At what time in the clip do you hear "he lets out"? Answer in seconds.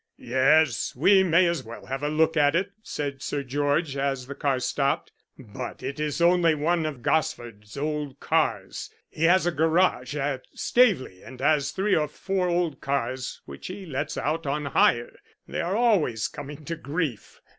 13.67-14.47